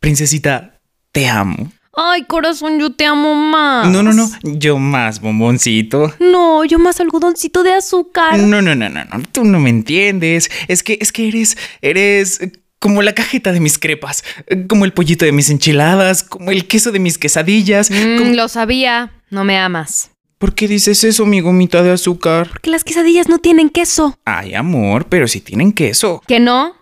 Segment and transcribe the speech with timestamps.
[0.00, 0.80] Princesita,
[1.12, 1.70] te amo.
[1.92, 3.88] Ay, corazón, yo te amo más.
[3.88, 6.14] No, no, no, yo más, bomboncito.
[6.20, 8.38] No, yo más algodoncito de azúcar.
[8.38, 10.50] No, no, no, no, no, tú no me entiendes.
[10.68, 12.40] Es que, es que eres, eres
[12.78, 14.24] como la cajeta de mis crepas,
[14.68, 17.90] como el pollito de mis enchiladas, como el queso de mis quesadillas.
[17.90, 20.09] Mm, como- Lo sabía, no me amas.
[20.40, 22.48] ¿Por qué dices eso, mi gomita de azúcar?
[22.48, 24.18] Porque las quesadillas no tienen queso.
[24.24, 26.22] Ay, amor, pero si tienen queso.
[26.26, 26.74] ¿Que no?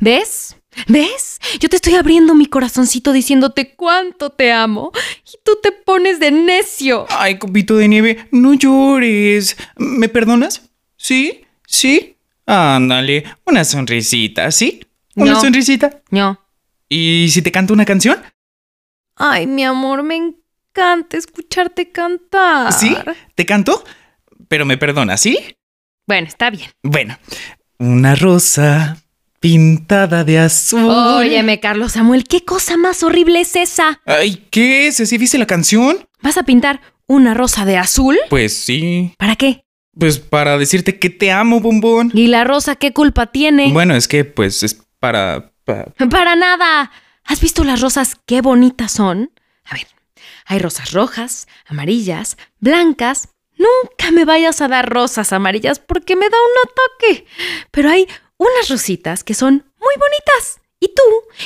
[0.00, 0.56] ¿Ves?
[0.86, 1.40] ¿Ves?
[1.58, 4.92] Yo te estoy abriendo mi corazoncito diciéndote cuánto te amo
[5.24, 7.06] y tú te pones de necio.
[7.08, 9.56] Ay, copito de nieve, no llores.
[9.76, 10.68] ¿Me perdonas?
[10.98, 11.40] ¿Sí?
[11.66, 12.16] ¿Sí?
[12.44, 14.80] Ándale, una sonrisita, ¿sí?
[15.14, 15.40] Una No.
[15.40, 16.02] sonrisita.
[16.10, 16.38] No.
[16.90, 18.18] ¿Y si te canto una canción?
[19.16, 20.45] Ay, mi amor, me encanta
[21.12, 22.72] escucharte cantar.
[22.72, 22.96] ¿Sí?
[23.34, 23.84] ¿Te canto?
[24.48, 25.38] Pero me perdonas, ¿sí?
[26.06, 26.70] Bueno, está bien.
[26.82, 27.18] Bueno,
[27.78, 28.96] una rosa
[29.40, 30.84] pintada de azul.
[30.90, 34.00] Óyeme, Carlos Samuel, ¿qué cosa más horrible es esa?
[34.06, 34.96] Ay, ¿qué es?
[34.96, 35.98] ¿Sí viste la canción?
[36.22, 38.16] ¿Vas a pintar una rosa de azul?
[38.30, 39.12] Pues sí.
[39.18, 39.64] ¿Para qué?
[39.98, 42.10] Pues para decirte que te amo, bombón.
[42.14, 43.72] ¿Y la rosa qué culpa tiene?
[43.72, 45.52] Bueno, es que pues es para...
[45.64, 46.90] pa- Para nada.
[47.24, 49.30] ¿Has visto las rosas qué bonitas son?
[49.64, 49.86] A ver,
[50.46, 53.28] hay rosas rojas, amarillas, blancas.
[53.58, 57.26] Nunca me vayas a dar rosas amarillas porque me da un ataque.
[57.70, 60.60] Pero hay unas rositas que son muy bonitas.
[60.78, 61.02] ¿Y tú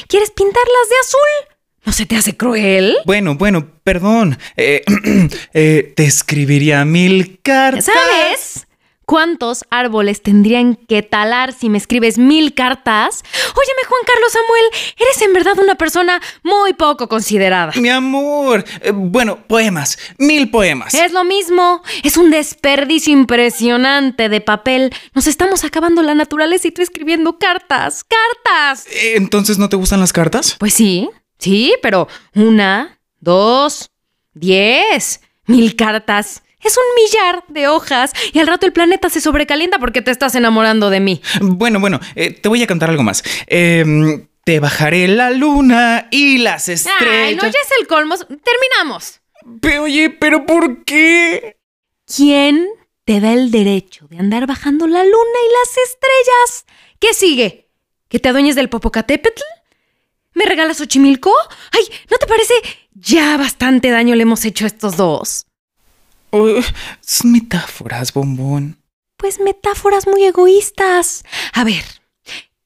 [0.06, 1.56] quieres pintarlas de azul?
[1.86, 2.98] ¿No se te hace cruel?
[3.06, 4.38] Bueno, bueno, perdón.
[4.56, 4.84] Eh,
[5.54, 7.86] eh, te escribiría mil cartas.
[7.86, 8.66] ¿Sabes?
[9.10, 13.24] ¿Cuántos árboles tendrían que talar si me escribes mil cartas?
[13.24, 14.64] Óyeme, Juan Carlos Samuel,
[14.98, 17.72] eres en verdad una persona muy poco considerada.
[17.74, 18.64] Mi amor.
[18.80, 19.98] Eh, bueno, poemas.
[20.16, 20.94] Mil poemas.
[20.94, 24.94] Es lo mismo, es un desperdicio impresionante de papel.
[25.12, 28.86] Nos estamos acabando la naturaleza y tú escribiendo cartas, cartas.
[28.86, 30.54] Eh, Entonces, ¿no te gustan las cartas?
[30.60, 32.06] Pues sí, sí, pero
[32.36, 33.90] una, dos,
[34.34, 36.44] diez, mil cartas.
[36.62, 40.34] Es un millar de hojas y al rato el planeta se sobrecalienta porque te estás
[40.34, 41.22] enamorando de mí.
[41.40, 43.22] Bueno, bueno, eh, te voy a cantar algo más.
[43.46, 47.00] Em, te bajaré la luna y las estrellas.
[47.28, 48.16] Ay, no, ya es el colmo.
[48.16, 49.20] Terminamos.
[49.60, 51.56] Pero, oye, ¿pero por qué?
[52.06, 52.68] ¿Quién
[53.04, 56.66] te da el derecho de andar bajando la luna y las estrellas?
[56.98, 57.70] ¿Qué sigue?
[58.08, 59.42] ¿Que te adueñes del Popocatépetl?
[60.34, 61.32] ¿Me regalas Xochimilco?
[61.72, 62.54] Ay, ¿no te parece?
[62.92, 65.46] Ya bastante daño le hemos hecho a estos dos.
[67.00, 68.82] Son metáforas, bombón.
[69.16, 71.24] Pues metáforas muy egoístas.
[71.52, 71.84] A ver,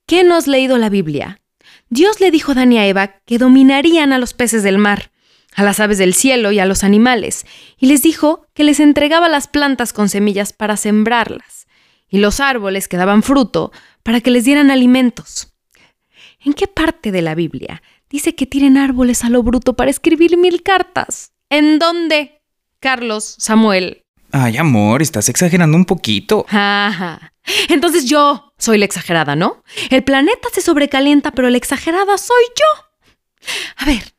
[0.07, 1.41] ¿qué no has leído la Biblia?
[1.89, 5.11] Dios le dijo a y a Eva que dominarían a los peces del mar,
[5.55, 7.47] a las aves del cielo y a los animales,
[7.79, 11.67] y les dijo que les entregaba las plantas con semillas para sembrarlas,
[12.09, 15.53] y los árboles que daban fruto para que les dieran alimentos.
[16.41, 20.37] ¿En qué parte de la Biblia dice que tiren árboles a lo bruto para escribir
[20.37, 21.33] mil cartas?
[21.49, 22.43] ¿En dónde?
[22.84, 26.45] Carlos, Samuel, Ay, amor, estás exagerando un poquito.
[26.51, 27.33] Ajá.
[27.71, 29.63] Entonces yo soy la exagerada, ¿no?
[29.89, 33.48] El planeta se sobrecalienta, pero la exagerada soy yo.
[33.77, 34.13] A ver,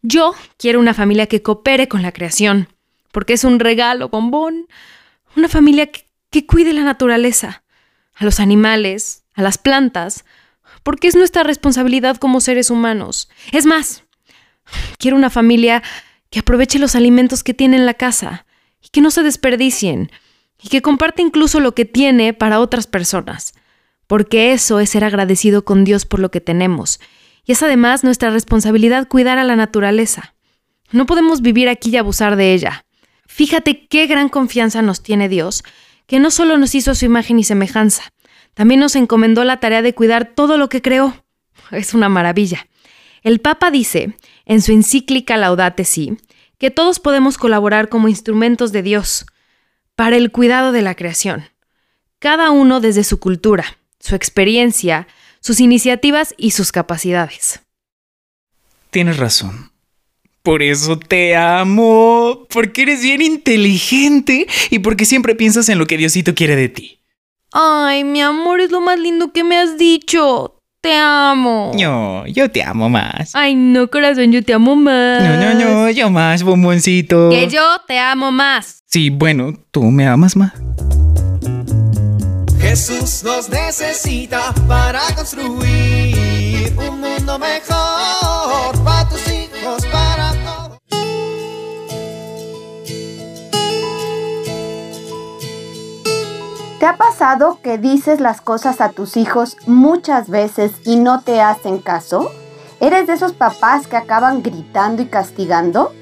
[0.00, 2.68] yo quiero una familia que coopere con la creación,
[3.12, 4.66] porque es un regalo, bombón.
[5.36, 7.64] Una familia que, que cuide la naturaleza,
[8.14, 10.24] a los animales, a las plantas,
[10.84, 13.28] porque es nuestra responsabilidad como seres humanos.
[13.52, 14.04] Es más,
[14.96, 15.82] quiero una familia
[16.30, 18.46] que aproveche los alimentos que tiene en la casa
[18.82, 20.10] y que no se desperdicien
[20.62, 23.54] y que comparte incluso lo que tiene para otras personas,
[24.06, 27.00] porque eso es ser agradecido con Dios por lo que tenemos
[27.44, 30.34] Y es además nuestra responsabilidad cuidar a la naturaleza.
[30.90, 32.84] No podemos vivir aquí y abusar de ella.
[33.26, 35.62] Fíjate qué gran confianza nos tiene Dios,
[36.06, 38.12] que no solo nos hizo su imagen y semejanza,
[38.56, 41.14] también nos encomendó la tarea de cuidar todo lo que creó.
[41.72, 42.66] Es una maravilla.
[43.22, 46.16] El Papa dice, en su encíclica Laudate Si,
[46.58, 49.26] que todos podemos colaborar como instrumentos de Dios
[49.94, 51.44] para el cuidado de la creación,
[52.18, 55.06] cada uno desde su cultura, su experiencia,
[55.40, 57.60] sus iniciativas y sus capacidades.
[58.90, 59.70] Tienes razón.
[60.42, 65.96] Por eso te amo, porque eres bien inteligente y porque siempre piensas en lo que
[65.96, 67.00] Diosito quiere de ti.
[67.52, 70.55] Ay, mi amor, es lo más lindo que me has dicho.
[70.86, 71.72] Te amo.
[71.74, 73.34] No, yo te amo más.
[73.34, 75.20] Ay, no, corazón, yo te amo más.
[75.20, 77.28] No, no, no, yo más, bomboncito.
[77.30, 78.84] Que yo te amo más.
[78.86, 80.52] Sí, bueno, tú me amas más.
[82.60, 88.05] Jesús nos necesita para construir un mundo mejor
[96.78, 101.40] ¿Te ha pasado que dices las cosas a tus hijos muchas veces y no te
[101.40, 102.30] hacen caso?
[102.80, 105.94] ¿Eres de esos papás que acaban gritando y castigando?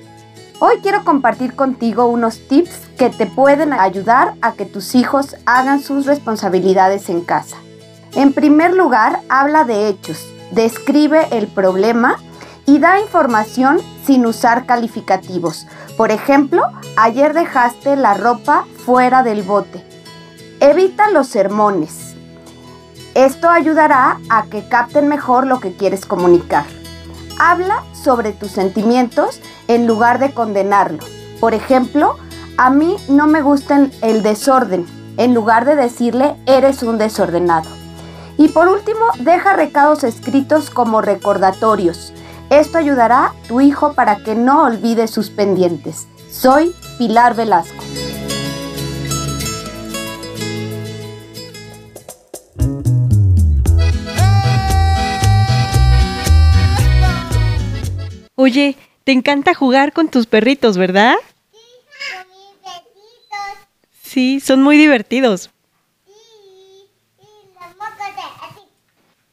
[0.58, 5.80] Hoy quiero compartir contigo unos tips que te pueden ayudar a que tus hijos hagan
[5.80, 7.56] sus responsabilidades en casa.
[8.16, 12.16] En primer lugar, habla de hechos, describe el problema
[12.66, 15.68] y da información sin usar calificativos.
[15.96, 16.64] Por ejemplo,
[16.96, 19.93] ayer dejaste la ropa fuera del bote.
[20.66, 22.14] Evita los sermones.
[23.12, 26.64] Esto ayudará a que capten mejor lo que quieres comunicar.
[27.38, 31.04] Habla sobre tus sentimientos en lugar de condenarlo.
[31.38, 32.16] Por ejemplo,
[32.56, 34.86] a mí no me gusta el desorden,
[35.18, 37.68] en lugar de decirle eres un desordenado.
[38.38, 42.14] Y por último, deja recados escritos como recordatorios.
[42.48, 46.08] Esto ayudará a tu hijo para que no olvide sus pendientes.
[46.30, 47.83] Soy Pilar Velasco.
[58.44, 61.14] Oye, te encanta jugar con tus perritos, ¿verdad?
[64.02, 65.48] Sí, son muy divertidos.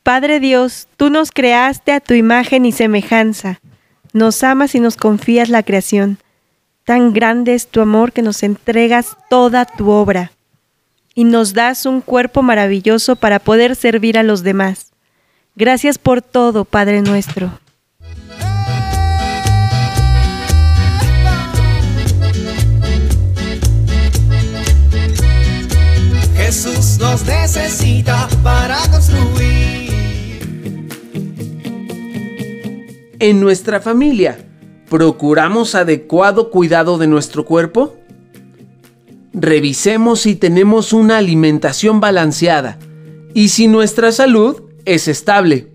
[0.01, 3.59] Padre Dios, tú nos creaste a tu imagen y semejanza.
[4.13, 6.17] Nos amas y nos confías la creación.
[6.85, 10.31] Tan grande es tu amor que nos entregas toda tu obra
[11.15, 14.93] y nos das un cuerpo maravilloso para poder servir a los demás.
[15.57, 17.60] Gracias por todo, Padre nuestro.
[27.01, 29.91] Nos necesita para construir.
[33.19, 34.37] En nuestra familia,
[34.87, 37.97] ¿procuramos adecuado cuidado de nuestro cuerpo?
[39.33, 42.77] Revisemos si tenemos una alimentación balanceada
[43.33, 45.69] y si nuestra salud es estable.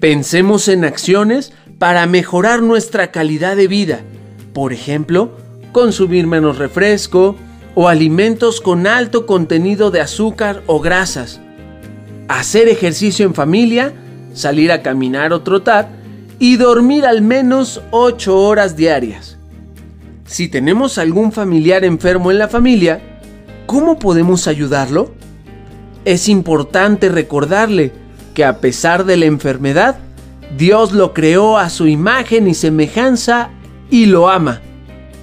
[0.00, 4.00] Pensemos en acciones para mejorar nuestra calidad de vida.
[4.52, 5.30] Por ejemplo,
[5.72, 7.36] consumir menos refresco,
[7.78, 11.40] o alimentos con alto contenido de azúcar o grasas.
[12.26, 13.92] Hacer ejercicio en familia,
[14.32, 15.90] salir a caminar o trotar
[16.38, 19.36] y dormir al menos 8 horas diarias.
[20.24, 23.20] Si tenemos algún familiar enfermo en la familia,
[23.66, 25.12] ¿cómo podemos ayudarlo?
[26.06, 27.92] Es importante recordarle
[28.32, 29.98] que a pesar de la enfermedad,
[30.56, 33.50] Dios lo creó a su imagen y semejanza
[33.90, 34.62] y lo ama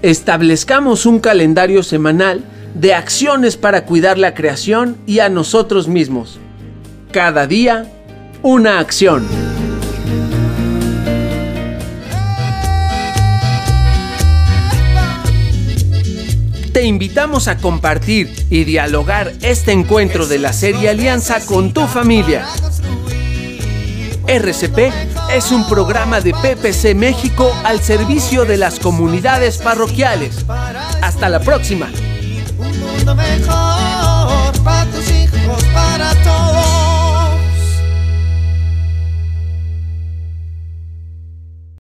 [0.03, 6.39] establezcamos un calendario semanal de acciones para cuidar la creación y a nosotros mismos.
[7.11, 7.91] Cada día,
[8.41, 9.27] una acción.
[16.73, 22.47] Te invitamos a compartir y dialogar este encuentro de la serie Alianza con tu familia.
[24.25, 24.91] RCP
[25.31, 30.45] es un programa de PPC México al servicio de las comunidades parroquiales.
[31.01, 31.89] Hasta la próxima
[33.03, 36.52] mundo mejor para tus hijos, para todos.